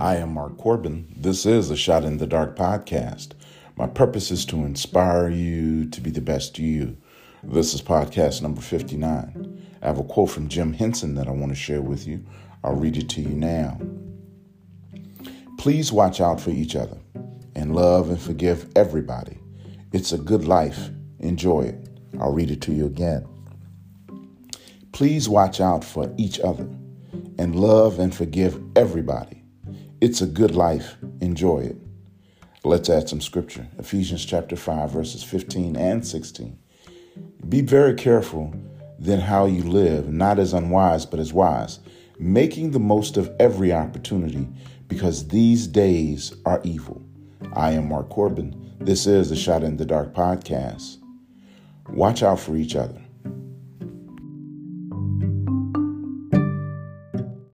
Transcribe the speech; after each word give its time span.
I 0.00 0.16
am 0.16 0.32
Mark 0.32 0.56
Corbin. 0.56 1.12
This 1.14 1.44
is 1.44 1.70
a 1.70 1.76
Shot 1.76 2.04
in 2.04 2.16
the 2.16 2.26
Dark 2.26 2.56
podcast. 2.56 3.32
My 3.76 3.86
purpose 3.86 4.30
is 4.30 4.46
to 4.46 4.64
inspire 4.64 5.28
you 5.28 5.90
to 5.90 6.00
be 6.00 6.10
the 6.10 6.22
best 6.22 6.58
you. 6.58 6.96
This 7.42 7.74
is 7.74 7.82
podcast 7.82 8.40
number 8.40 8.62
59. 8.62 9.62
I 9.82 9.86
have 9.86 9.98
a 9.98 10.02
quote 10.02 10.30
from 10.30 10.48
Jim 10.48 10.72
Henson 10.72 11.16
that 11.16 11.28
I 11.28 11.32
want 11.32 11.52
to 11.52 11.54
share 11.54 11.82
with 11.82 12.06
you. 12.06 12.24
I'll 12.64 12.76
read 12.76 12.96
it 12.96 13.10
to 13.10 13.20
you 13.20 13.28
now. 13.28 13.78
Please 15.58 15.92
watch 15.92 16.18
out 16.18 16.40
for 16.40 16.48
each 16.48 16.74
other 16.74 16.96
and 17.54 17.76
love 17.76 18.08
and 18.08 18.18
forgive 18.18 18.72
everybody. 18.76 19.38
It's 19.92 20.12
a 20.12 20.18
good 20.18 20.46
life. 20.46 20.88
Enjoy 21.18 21.60
it. 21.60 21.90
I'll 22.18 22.32
read 22.32 22.50
it 22.50 22.62
to 22.62 22.72
you 22.72 22.86
again. 22.86 23.28
Please 24.92 25.28
watch 25.28 25.60
out 25.60 25.84
for 25.84 26.10
each 26.16 26.40
other 26.40 26.70
and 27.38 27.54
love 27.54 27.98
and 27.98 28.14
forgive 28.14 28.58
everybody. 28.74 29.39
It's 30.00 30.22
a 30.22 30.26
good 30.26 30.54
life. 30.54 30.96
Enjoy 31.20 31.58
it. 31.58 31.76
Let's 32.64 32.88
add 32.88 33.10
some 33.10 33.20
scripture. 33.20 33.66
Ephesians 33.78 34.24
chapter 34.24 34.56
5, 34.56 34.90
verses 34.90 35.22
15 35.22 35.76
and 35.76 36.06
16. 36.06 36.58
Be 37.46 37.60
very 37.60 37.92
careful 37.94 38.54
then 38.98 39.20
how 39.20 39.44
you 39.44 39.62
live, 39.62 40.10
not 40.10 40.38
as 40.38 40.54
unwise, 40.54 41.04
but 41.04 41.20
as 41.20 41.34
wise, 41.34 41.80
making 42.18 42.70
the 42.70 42.78
most 42.78 43.18
of 43.18 43.30
every 43.38 43.74
opportunity, 43.74 44.48
because 44.88 45.28
these 45.28 45.66
days 45.66 46.34
are 46.46 46.62
evil. 46.64 47.02
I 47.52 47.72
am 47.72 47.90
Mark 47.90 48.08
Corbin. 48.08 48.74
This 48.78 49.06
is 49.06 49.28
the 49.28 49.36
Shot 49.36 49.62
in 49.62 49.76
the 49.76 49.84
Dark 49.84 50.14
podcast. 50.14 50.96
Watch 51.90 52.22
out 52.22 52.40
for 52.40 52.56
each 52.56 52.74
other 52.74 53.02